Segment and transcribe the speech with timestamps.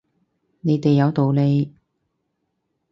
[0.61, 1.71] 你哋有道理